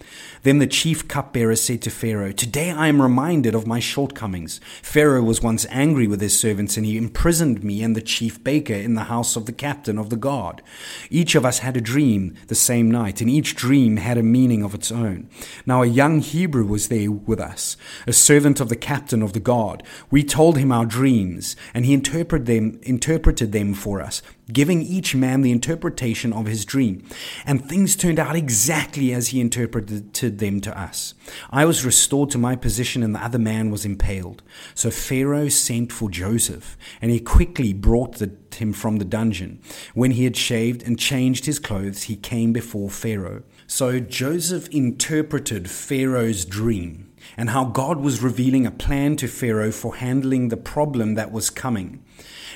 Then 0.44 0.60
the 0.60 0.66
chief 0.66 1.06
cupbearer 1.06 1.56
said 1.56 1.82
to 1.82 1.90
Pharaoh, 1.90 2.32
Today 2.32 2.70
I 2.70 2.88
am 2.88 3.02
reminded 3.02 3.54
of 3.54 3.66
my 3.66 3.80
shortcomings. 3.80 4.58
Pharaoh 4.80 5.22
was 5.22 5.42
once 5.42 5.66
angry 5.68 6.06
with 6.06 6.22
his 6.22 6.38
servants, 6.38 6.78
and 6.78 6.86
he 6.86 6.96
imprisoned 6.96 7.62
me 7.62 7.82
and 7.82 7.94
the 7.94 8.00
chief 8.00 8.42
baker 8.42 8.72
in 8.72 8.94
the 8.94 9.04
house 9.04 9.36
of 9.36 9.44
the 9.44 9.52
captain 9.52 9.98
of 9.98 10.08
the 10.08 10.16
guard. 10.16 10.62
Each 11.10 11.34
of 11.34 11.44
us 11.44 11.58
had 11.58 11.76
a 11.76 11.82
dream 11.82 12.34
the 12.46 12.54
same 12.54 12.90
night, 12.90 13.20
and 13.20 13.28
each 13.28 13.54
dream 13.54 13.98
had 13.98 14.16
a 14.16 14.22
meaning 14.22 14.62
of 14.62 14.74
its 14.74 14.90
own. 14.90 15.28
Now 15.66 15.82
a 15.82 15.86
young 15.86 16.20
Hebrew 16.20 16.64
was 16.64 16.88
there 16.88 17.10
with 17.10 17.40
us, 17.40 17.76
a 18.06 18.12
servant 18.14 18.58
of 18.58 18.70
the 18.70 18.76
captain 18.76 19.20
of 19.20 19.34
the 19.34 19.40
guard. 19.40 19.82
We 20.10 20.24
told 20.24 20.56
him 20.56 20.72
our 20.72 20.86
dreams, 20.86 21.56
and 21.74 21.84
he 21.84 21.92
interpreted 21.92 22.46
them, 22.46 22.80
interpreted 22.84 23.52
them 23.52 23.74
for 23.74 24.00
us 24.00 24.22
giving 24.52 24.82
each 24.82 25.14
man 25.14 25.42
the 25.42 25.50
interpretation 25.50 26.32
of 26.32 26.46
his 26.46 26.64
dream. 26.64 27.06
And 27.44 27.64
things 27.64 27.96
turned 27.96 28.18
out 28.18 28.36
exactly 28.36 29.12
as 29.12 29.28
he 29.28 29.40
interpreted 29.40 30.14
them 30.14 30.60
to 30.62 30.78
us. 30.78 31.14
I 31.50 31.64
was 31.64 31.84
restored 31.84 32.30
to 32.30 32.38
my 32.38 32.56
position, 32.56 33.02
and 33.02 33.14
the 33.14 33.24
other 33.24 33.38
man 33.38 33.70
was 33.70 33.84
impaled. 33.84 34.42
So 34.74 34.90
Pharaoh 34.90 35.48
sent 35.48 35.92
for 35.92 36.10
Joseph, 36.10 36.76
and 37.00 37.10
he 37.10 37.20
quickly 37.20 37.72
brought 37.72 38.16
the, 38.16 38.32
him 38.54 38.72
from 38.72 38.96
the 38.96 39.04
dungeon. 39.04 39.60
When 39.94 40.12
he 40.12 40.24
had 40.24 40.36
shaved 40.36 40.82
and 40.82 40.98
changed 40.98 41.46
his 41.46 41.58
clothes, 41.58 42.04
he 42.04 42.16
came 42.16 42.52
before 42.52 42.90
Pharaoh. 42.90 43.42
So 43.66 44.00
Joseph 44.00 44.68
interpreted 44.68 45.70
Pharaoh's 45.70 46.44
dream 46.44 47.12
and 47.36 47.50
how 47.50 47.64
God 47.64 48.00
was 48.00 48.22
revealing 48.22 48.66
a 48.66 48.70
plan 48.70 49.16
to 49.16 49.28
Pharaoh 49.28 49.70
for 49.70 49.96
handling 49.96 50.48
the 50.48 50.56
problem 50.56 51.14
that 51.14 51.32
was 51.32 51.50
coming. 51.50 52.02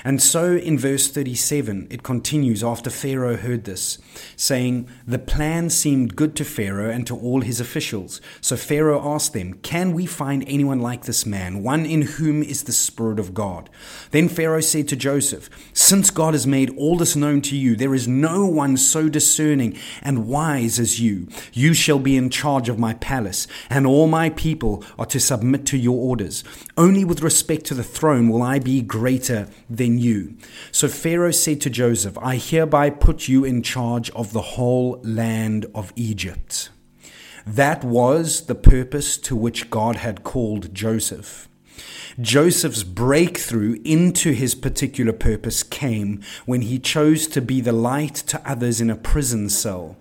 And 0.05 0.23
so 0.23 0.57
in 0.57 0.79
verse 0.79 1.09
37, 1.09 1.87
it 1.91 2.03
continues 2.03 2.65
after 2.65 2.91
Pharaoh 2.91 3.37
heard 3.37 3.65
this, 3.65 3.99
saying, 4.37 4.89
The 5.07 5.19
plan 5.19 5.71
seemed 5.71 6.17
good 6.17 6.35
to 6.37 6.45
Pharaoh 6.45 6.91
and 6.91 7.07
to 7.07 7.17
all 7.17 7.41
his 7.41 7.61
officials. 7.61 8.21
So 8.41 8.57
Pharaoh 8.57 9.01
asked 9.15 9.33
them, 9.33 9.55
Can 9.55 9.93
we 9.93 10.07
find 10.07 10.45
anyone 10.47 10.81
like 10.81 11.05
this 11.05 11.25
man, 11.25 11.63
one 11.63 11.87
in 11.87 12.03
whom 12.03 12.43
is 12.43 12.65
the 12.65 12.73
Spirit 12.73 13.21
of 13.21 13.35
God? 13.35 13.71
Then 14.11 14.29
Pharaoh 14.29 14.61
said 14.61 14.89
to 14.89 14.97
Joseph, 14.97 15.49
Since 15.73 16.11
God 16.11 16.35
has 16.35 16.47
made 16.47 16.77
all 16.77 16.97
this 16.97 17.15
known 17.15 17.41
to 17.43 17.57
you, 17.57 17.77
there 17.77 17.95
is 17.95 18.09
no 18.09 18.47
one 18.47 18.77
so 18.77 19.09
discerning 19.09 19.79
and 20.03 20.27
wise 20.27 20.79
as 20.79 21.01
you. 21.01 21.29
You 21.53 21.75
shall 21.75 21.99
be 21.99 22.17
in 22.17 22.31
charge 22.31 22.69
of 22.69 22.79
my 22.79 22.95
palace, 22.95 23.47
and 23.71 23.87
all 23.87 24.09
my 24.09 24.31
people 24.31 24.85
are 24.99 25.07
to 25.07 25.21
submit 25.21 25.65
to 25.67 25.79
your 25.79 25.97
orders. 25.97 26.43
Only 26.77 27.05
with 27.05 27.23
respect 27.23 27.67
to 27.67 27.75
the 27.75 27.85
throne 27.85 28.29
will 28.29 28.43
I 28.43 28.59
be 28.59 28.83
greater 28.83 29.49
than 29.71 29.92
you. 29.99 30.37
So 30.71 30.89
Pharaoh 30.89 31.31
said 31.31 31.61
to 31.63 31.71
Joseph, 31.71 32.19
I 32.19 32.37
hereby 32.37 32.91
put 32.91 33.29
you 33.29 33.45
in 33.45 33.63
charge 33.63 34.11
of 34.11 34.33
the 34.33 34.43
whole 34.43 35.01
land 35.03 35.67
of 35.75 35.93
Egypt. 35.97 36.71
That 37.47 37.83
was 37.83 38.47
the 38.47 38.55
purpose 38.55 39.17
to 39.19 39.35
which 39.35 39.71
God 39.71 39.97
had 39.97 40.23
called 40.23 40.75
Joseph. 40.75 41.49
Joseph's 42.21 42.83
breakthrough 42.83 43.81
into 43.85 44.33
his 44.33 44.55
particular 44.55 45.13
purpose 45.13 45.63
came 45.63 46.21
when 46.45 46.63
he 46.63 46.79
chose 46.79 47.27
to 47.29 47.41
be 47.41 47.61
the 47.61 47.73
light 47.73 48.15
to 48.15 48.49
others 48.49 48.81
in 48.81 48.91
a 48.91 48.97
prison 48.97 49.49
cell 49.49 49.97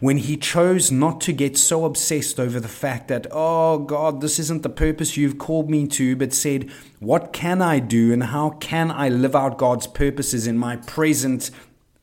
when 0.00 0.18
he 0.18 0.36
chose 0.36 0.92
not 0.92 1.20
to 1.22 1.32
get 1.32 1.56
so 1.56 1.84
obsessed 1.84 2.38
over 2.38 2.60
the 2.60 2.68
fact 2.68 3.08
that, 3.08 3.26
oh 3.30 3.78
God, 3.78 4.20
this 4.20 4.38
isn't 4.38 4.62
the 4.62 4.68
purpose 4.68 5.16
you've 5.16 5.38
called 5.38 5.68
me 5.68 5.86
to, 5.88 6.14
but 6.14 6.32
said, 6.32 6.70
what 7.00 7.32
can 7.32 7.60
I 7.60 7.80
do 7.80 8.12
and 8.12 8.24
how 8.24 8.50
can 8.50 8.90
I 8.90 9.08
live 9.08 9.34
out 9.34 9.58
God's 9.58 9.86
purposes 9.86 10.46
in 10.46 10.56
my 10.56 10.76
present 10.76 11.50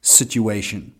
situation? 0.01 0.93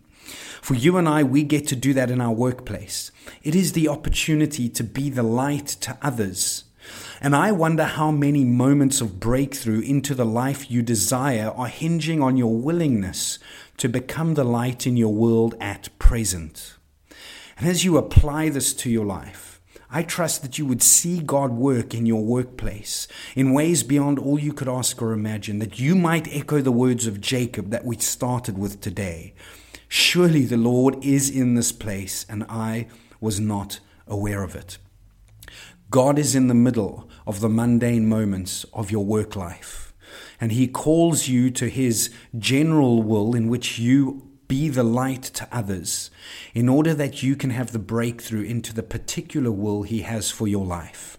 For 0.62 0.74
you 0.74 0.96
and 0.96 1.08
I, 1.08 1.22
we 1.22 1.42
get 1.42 1.66
to 1.68 1.76
do 1.76 1.92
that 1.94 2.10
in 2.10 2.20
our 2.20 2.32
workplace. 2.32 3.12
It 3.42 3.54
is 3.54 3.72
the 3.72 3.88
opportunity 3.88 4.68
to 4.70 4.82
be 4.82 5.10
the 5.10 5.22
light 5.22 5.66
to 5.66 5.98
others. 6.02 6.64
And 7.20 7.36
I 7.36 7.52
wonder 7.52 7.84
how 7.84 8.10
many 8.10 8.44
moments 8.44 9.00
of 9.00 9.20
breakthrough 9.20 9.80
into 9.80 10.14
the 10.14 10.24
life 10.24 10.70
you 10.70 10.82
desire 10.82 11.52
are 11.56 11.68
hinging 11.68 12.22
on 12.22 12.36
your 12.36 12.54
willingness 12.54 13.38
to 13.76 13.88
become 13.88 14.34
the 14.34 14.44
light 14.44 14.86
in 14.86 14.96
your 14.96 15.12
world 15.12 15.54
at 15.60 15.88
present. 15.98 16.75
And 17.56 17.68
as 17.68 17.84
you 17.84 17.96
apply 17.96 18.50
this 18.50 18.74
to 18.74 18.90
your 18.90 19.06
life, 19.06 19.60
I 19.88 20.02
trust 20.02 20.42
that 20.42 20.58
you 20.58 20.66
would 20.66 20.82
see 20.82 21.20
God 21.20 21.52
work 21.52 21.94
in 21.94 22.06
your 22.06 22.22
workplace 22.22 23.08
in 23.34 23.54
ways 23.54 23.82
beyond 23.82 24.18
all 24.18 24.38
you 24.38 24.52
could 24.52 24.68
ask 24.68 25.00
or 25.00 25.12
imagine, 25.12 25.58
that 25.60 25.78
you 25.78 25.94
might 25.94 26.28
echo 26.28 26.60
the 26.60 26.72
words 26.72 27.06
of 27.06 27.20
Jacob 27.20 27.70
that 27.70 27.84
we 27.84 27.96
started 27.96 28.58
with 28.58 28.80
today. 28.80 29.32
Surely 29.88 30.44
the 30.44 30.56
Lord 30.56 31.02
is 31.04 31.30
in 31.30 31.54
this 31.54 31.72
place, 31.72 32.26
and 32.28 32.44
I 32.48 32.88
was 33.20 33.38
not 33.38 33.80
aware 34.06 34.42
of 34.42 34.56
it. 34.56 34.78
God 35.88 36.18
is 36.18 36.34
in 36.34 36.48
the 36.48 36.54
middle 36.54 37.08
of 37.26 37.40
the 37.40 37.48
mundane 37.48 38.08
moments 38.08 38.64
of 38.72 38.90
your 38.90 39.04
work 39.04 39.36
life, 39.36 39.94
and 40.40 40.50
He 40.50 40.66
calls 40.66 41.28
you 41.28 41.50
to 41.52 41.70
His 41.70 42.12
general 42.36 43.02
will 43.02 43.36
in 43.36 43.48
which 43.48 43.78
you 43.78 44.25
be 44.48 44.68
the 44.68 44.82
light 44.82 45.22
to 45.22 45.48
others 45.52 46.10
in 46.54 46.68
order 46.68 46.94
that 46.94 47.22
you 47.22 47.36
can 47.36 47.50
have 47.50 47.72
the 47.72 47.78
breakthrough 47.78 48.42
into 48.42 48.72
the 48.74 48.82
particular 48.82 49.50
will 49.50 49.82
He 49.82 50.02
has 50.02 50.30
for 50.30 50.46
your 50.46 50.64
life. 50.64 51.18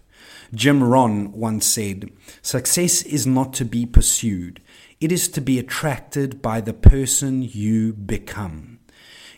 Jim 0.54 0.82
Rohn 0.82 1.32
once 1.32 1.66
said, 1.66 2.10
Success 2.40 3.02
is 3.02 3.26
not 3.26 3.52
to 3.54 3.64
be 3.64 3.84
pursued, 3.84 4.60
it 5.00 5.12
is 5.12 5.28
to 5.28 5.40
be 5.40 5.58
attracted 5.58 6.40
by 6.40 6.60
the 6.60 6.72
person 6.72 7.42
you 7.42 7.92
become. 7.92 8.78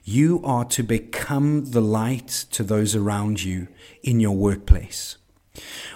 You 0.05 0.41
are 0.45 0.65
to 0.67 0.83
become 0.83 1.73
the 1.73 1.83
light 1.83 2.29
to 2.53 2.63
those 2.63 2.95
around 2.95 3.43
you 3.43 3.69
in 4.03 4.21
your 4.21 4.37
workplace. 4.37 5.19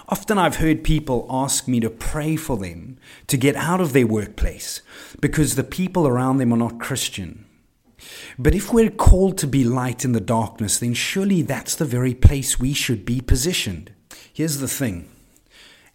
Often 0.07 0.37
I've 0.37 0.57
heard 0.57 0.83
people 0.83 1.25
ask 1.29 1.67
me 1.67 1.79
to 1.79 1.89
pray 1.89 2.35
for 2.35 2.57
them 2.57 2.97
to 3.27 3.37
get 3.37 3.55
out 3.55 3.81
of 3.81 3.93
their 3.93 4.05
workplace 4.05 4.81
because 5.19 5.55
the 5.55 5.63
people 5.63 6.07
around 6.07 6.37
them 6.37 6.53
are 6.53 6.57
not 6.57 6.79
Christian 6.79 7.45
but 8.37 8.55
if 8.55 8.71
we're 8.71 8.89
called 8.89 9.37
to 9.39 9.47
be 9.47 9.63
light 9.63 10.05
in 10.05 10.11
the 10.11 10.21
darkness, 10.21 10.79
then 10.79 10.93
surely 10.93 11.41
that's 11.41 11.75
the 11.75 11.85
very 11.85 12.13
place 12.13 12.59
we 12.59 12.73
should 12.73 13.05
be 13.05 13.21
positioned. 13.21 13.91
Here's 14.33 14.59
the 14.59 14.67
thing 14.67 15.09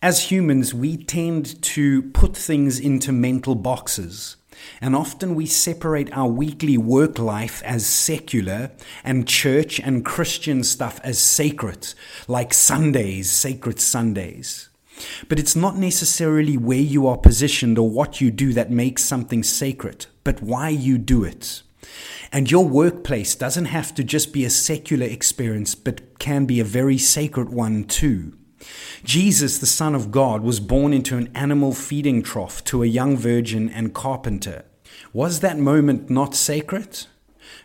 as 0.03 0.31
humans, 0.31 0.73
we 0.73 0.97
tend 0.97 1.63
to 1.63 2.03
put 2.03 2.35
things 2.35 2.81
into 2.81 3.13
mental 3.13 3.55
boxes. 3.55 4.37
And 4.81 4.97
often 4.97 5.35
we 5.35 5.47
separate 5.47 6.11
our 6.13 6.29
weekly 6.29 6.79
work 6.79 7.19
life 7.19 7.63
as 7.65 7.87
secular 7.87 8.71
and 9.05 9.29
church 9.29 9.79
and 9.79 10.05
Christian 10.05 10.65
stuff 10.65 11.01
as 11.05 11.19
sacred, 11.19 11.95
like 12.29 12.55
Sundays, 12.55 13.31
sacred 13.31 13.79
Sundays. 13.81 14.71
But 15.29 15.39
it's 15.39 15.57
not 15.57 15.77
necessarily 15.77 16.57
where 16.57 16.79
you 16.79 17.07
are 17.07 17.17
positioned 17.17 17.79
or 17.79 17.89
what 17.89 18.21
you 18.21 18.31
do 18.31 18.53
that 18.53 18.71
makes 18.71 19.03
something 19.03 19.43
sacred, 19.43 20.07
but 20.25 20.43
why 20.43 20.69
you 20.69 20.99
do 20.99 21.25
it. 21.25 21.63
And 22.33 22.51
your 22.51 22.67
workplace 22.67 23.35
doesn't 23.35 23.67
have 23.67 23.95
to 23.95 24.05
just 24.05 24.33
be 24.33 24.45
a 24.45 24.51
secular 24.51 25.07
experience, 25.07 25.75
but 25.75 26.19
can 26.19 26.47
be 26.47 26.61
a 26.61 26.65
very 26.65 26.99
sacred 26.99 27.51
one 27.51 27.85
too. 27.85 28.35
Jesus, 29.05 29.59
the 29.59 29.67
Son 29.67 29.95
of 29.95 30.11
God, 30.11 30.43
was 30.43 30.61
born 30.61 30.93
into 30.93 31.17
an 31.17 31.31
animal 31.35 31.73
feeding 31.73 32.23
trough 32.23 32.63
to 32.65 32.83
a 32.83 32.87
young 32.87 33.17
virgin 33.17 33.69
and 33.71 33.95
carpenter. 33.95 34.65
Was 35.13 35.41
that 35.41 35.59
moment 35.59 36.11
not 36.11 36.35
sacred? 36.35 37.07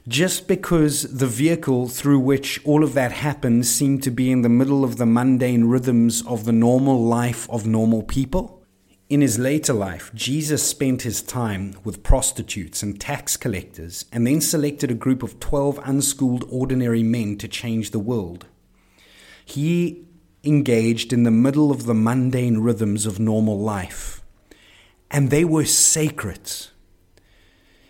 Just 0.08 0.48
because 0.48 1.18
the 1.18 1.28
vehicle 1.28 1.88
through 1.88 2.20
which 2.20 2.64
all 2.66 2.84
of 2.84 2.94
that 2.94 3.12
happened 3.12 3.66
seemed 3.66 4.04
to 4.04 4.12
be 4.12 4.32
in 4.32 4.42
the 4.42 4.50
middle 4.50 4.84
of 4.84 4.98
the 4.98 5.06
mundane 5.06 5.66
rhythms 5.66 6.26
of 6.26 6.46
the 6.46 6.52
normal 6.52 7.04
life 7.04 7.50
of 7.50 7.68
normal 7.68 8.04
people? 8.04 8.65
In 9.08 9.22
his 9.22 9.38
later 9.38 9.74
life, 9.74 10.10
Jesus 10.16 10.68
spent 10.68 11.04
his 11.04 11.22
time 11.22 11.76
with 11.84 12.02
prostitutes 12.02 12.82
and 12.82 13.00
tax 13.00 13.38
collectors 13.38 14.06
and 14.12 14.26
then 14.26 14.42
selected 14.42 14.90
a 14.90 14.96
group 14.96 15.22
of 15.22 15.40
12 15.40 15.80
unschooled 15.84 16.44
ordinary 16.50 17.04
men 17.04 17.38
to 17.38 17.48
change 17.48 17.92
the 17.92 18.00
world. 18.00 18.48
He 19.46 20.08
engaged 20.44 21.14
in 21.14 21.22
the 21.22 21.30
middle 21.30 21.70
of 21.70 21.86
the 21.86 21.94
mundane 21.94 22.58
rhythms 22.58 23.06
of 23.06 23.20
normal 23.20 23.60
life, 23.60 24.24
and 25.12 25.30
they 25.30 25.46
were 25.46 25.66
sacred. 25.66 26.52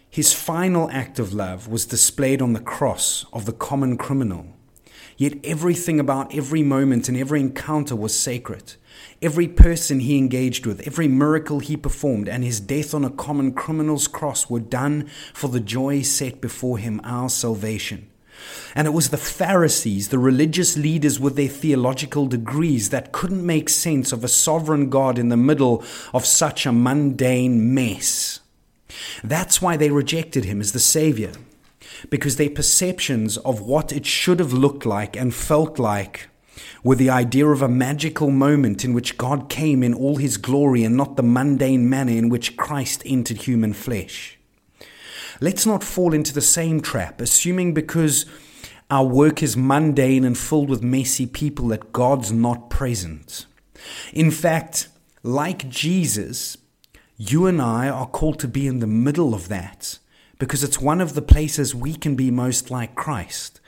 His 0.10 0.34
final 0.34 0.92
act 0.92 1.18
of 1.18 1.34
love 1.34 1.70
was 1.70 1.86
displayed 1.86 2.42
on 2.42 2.52
the 2.52 2.60
cross 2.60 3.26
of 3.32 3.46
the 3.46 3.54
common 3.54 3.98
criminal. 3.98 4.48
Yet 5.16 5.38
everything 5.46 5.98
about 5.98 6.36
every 6.36 6.62
moment 6.62 7.08
and 7.08 7.18
every 7.18 7.40
encounter 7.40 7.96
was 7.96 8.18
sacred. 8.18 8.74
Every 9.22 9.48
person 9.48 10.00
he 10.02 10.18
engaged 10.18 10.66
with, 10.66 10.86
every 10.86 11.08
miracle 11.08 11.60
he 11.60 11.78
performed, 11.78 12.28
and 12.28 12.44
his 12.44 12.60
death 12.60 12.94
on 12.94 13.06
a 13.06 13.10
common 13.10 13.54
criminal's 13.54 14.08
cross 14.08 14.50
were 14.50 14.60
done 14.60 15.10
for 15.34 15.48
the 15.48 15.60
joy 15.60 16.02
set 16.02 16.42
before 16.42 16.78
him, 16.78 17.02
our 17.04 17.30
salvation. 17.30 18.10
And 18.76 18.86
it 18.88 18.92
was 18.92 19.10
the 19.10 19.18
Pharisees, 19.18 20.10
the 20.10 20.20
religious 20.20 20.76
leaders 20.76 21.20
with 21.20 21.36
their 21.36 21.48
theological 21.48 22.28
degrees, 22.28 22.90
that 22.90 23.14
couldn't 23.14 23.46
make 23.46 23.70
sense 23.70 24.12
of 24.12 24.24
a 24.24 24.28
sovereign 24.28 24.90
God 24.90 25.18
in 25.18 25.30
the 25.30 25.38
middle 25.38 25.84
of 26.14 26.26
such 26.26 26.66
a 26.66 26.72
mundane 26.72 27.74
mess. 27.74 28.42
That's 29.24 29.62
why 29.62 29.78
they 29.78 29.90
rejected 29.90 30.46
him 30.46 30.60
as 30.60 30.74
the 30.74 30.80
Savior, 30.80 31.32
because 32.10 32.36
their 32.36 32.50
perceptions 32.50 33.38
of 33.38 33.62
what 33.62 33.92
it 33.92 34.06
should 34.06 34.40
have 34.40 34.54
looked 34.54 34.86
like 34.86 35.16
and 35.16 35.34
felt 35.34 35.80
like 35.80 36.28
with 36.84 36.98
the 36.98 37.10
idea 37.10 37.48
of 37.48 37.62
a 37.62 37.68
magical 37.68 38.32
moment 38.32 38.86
in 38.86 38.94
which 38.94 39.18
God 39.18 39.50
came 39.50 39.84
in 39.84 39.94
all 39.94 40.18
his 40.18 40.38
glory 40.38 40.84
and 40.84 40.96
not 40.96 41.16
the 41.16 41.24
mundane 41.24 41.90
manner 41.90 42.12
in 42.12 42.30
which 42.30 42.58
Christ 42.58 43.02
entered 43.06 43.44
human 43.44 43.74
flesh. 43.74 44.38
Let's 45.42 45.66
not 45.66 45.84
fall 45.84 46.14
into 46.14 46.34
the 46.34 46.42
same 46.42 46.80
trap, 46.80 47.20
assuming 47.20 47.74
because 47.74 48.26
our 48.90 49.06
work 49.06 49.42
is 49.42 49.58
mundane 49.58 50.24
and 50.24 50.38
filled 50.38 50.70
with 50.70 50.84
messy 50.84 51.26
people 51.26 51.68
that 51.70 51.92
God's 51.92 52.32
not 52.32 52.70
present. 52.70 53.46
In 54.14 54.32
fact, 54.32 54.88
like 55.24 55.68
Jesus, 55.70 56.58
you 57.18 57.48
and 57.48 57.62
I 57.62 57.90
are 57.90 58.08
called 58.08 58.40
to 58.40 58.48
be 58.48 58.68
in 58.68 58.80
the 58.80 58.88
middle 58.88 59.34
of 59.34 59.48
that 59.48 59.98
because 60.38 60.64
it's 60.64 60.80
one 60.80 61.02
of 61.02 61.14
the 61.14 61.22
places 61.22 61.74
we 61.74 61.96
can 61.96 62.16
be 62.16 62.30
most 62.30 62.70
like 62.70 62.96
Christ 62.96 63.60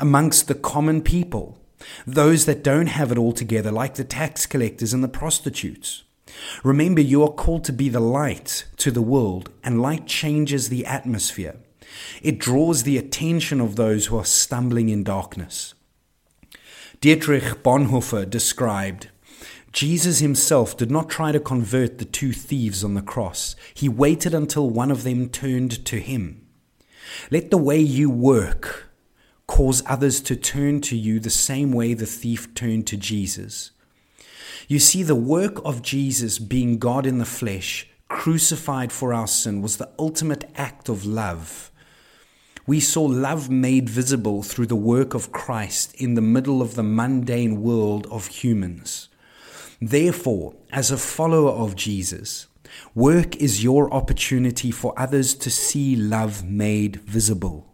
amongst 0.00 0.48
the 0.48 0.54
common 0.54 1.02
people 1.02 1.58
those 2.06 2.46
that 2.46 2.62
don't 2.62 2.86
have 2.86 3.12
it 3.12 3.18
all 3.18 3.32
together, 3.32 3.70
like 3.70 3.94
the 3.94 4.04
tax 4.04 4.46
collectors 4.46 4.92
and 4.92 5.02
the 5.02 5.08
prostitutes. 5.08 6.04
Remember, 6.62 7.00
you 7.00 7.22
are 7.22 7.32
called 7.32 7.64
to 7.64 7.72
be 7.72 7.88
the 7.88 8.00
light 8.00 8.64
to 8.78 8.90
the 8.90 9.02
world, 9.02 9.50
and 9.64 9.82
light 9.82 10.06
changes 10.06 10.68
the 10.68 10.86
atmosphere. 10.86 11.56
It 12.22 12.38
draws 12.38 12.82
the 12.82 12.98
attention 12.98 13.60
of 13.60 13.76
those 13.76 14.06
who 14.06 14.16
are 14.18 14.24
stumbling 14.24 14.88
in 14.88 15.04
darkness. 15.04 15.74
Dietrich 17.00 17.62
Bonhoeffer 17.62 18.28
described 18.28 19.08
Jesus 19.72 20.18
himself 20.18 20.76
did 20.76 20.90
not 20.90 21.08
try 21.08 21.30
to 21.30 21.38
convert 21.38 21.98
the 21.98 22.04
two 22.04 22.32
thieves 22.32 22.82
on 22.82 22.94
the 22.94 23.02
cross. 23.02 23.54
He 23.74 23.88
waited 23.88 24.34
until 24.34 24.68
one 24.68 24.90
of 24.90 25.04
them 25.04 25.28
turned 25.28 25.84
to 25.86 26.00
him. 26.00 26.46
Let 27.30 27.50
the 27.50 27.58
way 27.58 27.78
you 27.78 28.10
work 28.10 28.87
cause 29.48 29.82
others 29.86 30.20
to 30.20 30.36
turn 30.36 30.80
to 30.82 30.96
you 30.96 31.18
the 31.18 31.30
same 31.30 31.72
way 31.72 31.94
the 31.94 32.06
thief 32.06 32.54
turned 32.54 32.86
to 32.86 32.96
Jesus. 32.96 33.72
You 34.68 34.78
see, 34.78 35.02
the 35.02 35.16
work 35.16 35.64
of 35.64 35.82
Jesus 35.82 36.38
being 36.38 36.78
God 36.78 37.06
in 37.06 37.18
the 37.18 37.24
flesh, 37.24 37.88
crucified 38.08 38.92
for 38.92 39.12
our 39.12 39.26
sin, 39.26 39.62
was 39.62 39.78
the 39.78 39.90
ultimate 39.98 40.44
act 40.54 40.88
of 40.88 41.06
love. 41.06 41.72
We 42.66 42.78
saw 42.78 43.02
love 43.04 43.48
made 43.48 43.88
visible 43.88 44.42
through 44.42 44.66
the 44.66 44.76
work 44.76 45.14
of 45.14 45.32
Christ 45.32 45.94
in 45.94 46.14
the 46.14 46.20
middle 46.20 46.60
of 46.60 46.74
the 46.74 46.82
mundane 46.82 47.62
world 47.62 48.06
of 48.10 48.26
humans. 48.26 49.08
Therefore, 49.80 50.54
as 50.70 50.90
a 50.90 50.98
follower 50.98 51.52
of 51.52 51.74
Jesus, 51.74 52.46
work 52.94 53.36
is 53.36 53.64
your 53.64 53.90
opportunity 53.94 54.70
for 54.70 54.92
others 54.98 55.34
to 55.36 55.50
see 55.50 55.96
love 55.96 56.44
made 56.44 56.96
visible. 56.96 57.64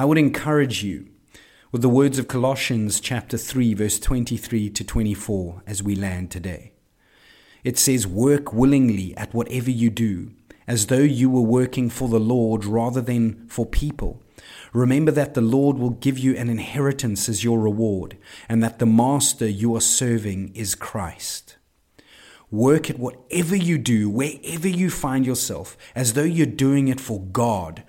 I 0.00 0.06
would 0.06 0.16
encourage 0.16 0.82
you 0.82 1.08
with 1.72 1.82
the 1.82 1.88
words 1.90 2.18
of 2.18 2.26
Colossians 2.26 3.00
chapter 3.00 3.36
3 3.36 3.74
verse 3.74 3.98
23 3.98 4.70
to 4.70 4.82
24 4.82 5.62
as 5.66 5.82
we 5.82 5.94
land 5.94 6.30
today. 6.30 6.72
It 7.64 7.76
says 7.76 8.06
work 8.06 8.50
willingly 8.50 9.14
at 9.18 9.34
whatever 9.34 9.70
you 9.70 9.90
do 9.90 10.30
as 10.66 10.86
though 10.86 11.02
you 11.02 11.28
were 11.28 11.42
working 11.42 11.90
for 11.90 12.08
the 12.08 12.18
Lord 12.18 12.64
rather 12.64 13.02
than 13.02 13.46
for 13.46 13.66
people. 13.66 14.22
Remember 14.72 15.12
that 15.12 15.34
the 15.34 15.42
Lord 15.42 15.76
will 15.76 15.90
give 15.90 16.18
you 16.18 16.34
an 16.34 16.48
inheritance 16.48 17.28
as 17.28 17.44
your 17.44 17.60
reward, 17.60 18.16
and 18.48 18.62
that 18.62 18.78
the 18.78 18.86
master 18.86 19.46
you 19.46 19.76
are 19.76 19.82
serving 19.82 20.54
is 20.54 20.74
Christ. 20.74 21.58
Work 22.50 22.90
at 22.90 22.98
whatever 22.98 23.54
you 23.54 23.78
do, 23.78 24.10
wherever 24.10 24.68
you 24.68 24.90
find 24.90 25.24
yourself, 25.24 25.76
as 25.94 26.14
though 26.14 26.22
you're 26.22 26.46
doing 26.46 26.88
it 26.88 27.00
for 27.00 27.20
God. 27.20 27.84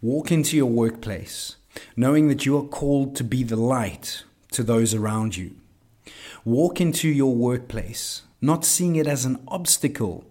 Walk 0.00 0.30
into 0.30 0.56
your 0.56 0.66
workplace, 0.66 1.56
knowing 1.96 2.28
that 2.28 2.44
you 2.44 2.56
are 2.58 2.64
called 2.64 3.16
to 3.16 3.24
be 3.24 3.42
the 3.42 3.56
light 3.56 4.24
to 4.52 4.62
those 4.62 4.94
around 4.94 5.36
you. 5.36 5.56
Walk 6.44 6.80
into 6.80 7.08
your 7.08 7.34
workplace, 7.34 8.22
not 8.40 8.64
seeing 8.64 8.96
it 8.96 9.06
as 9.06 9.24
an 9.24 9.42
obstacle 9.48 10.26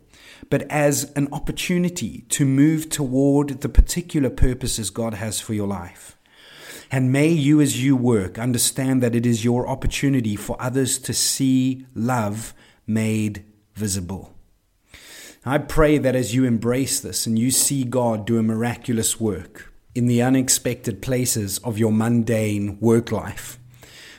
but 0.51 0.69
as 0.69 1.11
an 1.15 1.29
opportunity 1.31 2.25
to 2.27 2.45
move 2.45 2.89
toward 2.89 3.61
the 3.61 3.69
particular 3.69 4.29
purposes 4.29 4.89
God 4.89 5.15
has 5.15 5.39
for 5.39 5.53
your 5.53 5.67
life. 5.67 6.17
And 6.91 7.11
may 7.11 7.29
you, 7.29 7.61
as 7.61 7.81
you 7.81 7.95
work, 7.95 8.37
understand 8.37 9.01
that 9.01 9.15
it 9.15 9.25
is 9.25 9.45
your 9.45 9.65
opportunity 9.65 10.35
for 10.35 10.61
others 10.61 10.99
to 10.99 11.13
see 11.13 11.85
love 11.95 12.53
made 12.85 13.45
visible. 13.75 14.33
I 15.45 15.57
pray 15.57 15.97
that 15.97 16.15
as 16.15 16.35
you 16.35 16.45
embrace 16.45 16.99
this 16.99 17.25
and 17.25 17.37
you 17.37 17.51
see 17.51 17.83
God 17.83 18.25
do 18.25 18.37
a 18.37 18.43
miraculous 18.43 19.19
work 19.19 19.73
in 19.95 20.05
the 20.05 20.21
unexpected 20.21 21.01
places 21.01 21.57
of 21.59 21.77
your 21.77 21.91
mundane 21.91 22.79
work 22.79 23.11
life, 23.11 23.59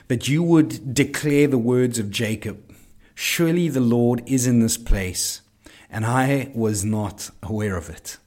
that 0.07 0.27
you 0.27 0.43
would 0.43 0.93
declare 0.93 1.47
the 1.47 1.57
words 1.57 1.97
of 1.97 2.09
Jacob 2.09 2.69
Surely 3.15 3.69
the 3.69 3.79
Lord 3.79 4.23
is 4.25 4.47
in 4.47 4.59
this 4.59 4.77
place 4.77 5.41
and 5.89 6.05
I 6.05 6.51
was 6.55 6.83
not 6.83 7.29
aware 7.43 7.77
of 7.77 7.89
it. 7.89 8.17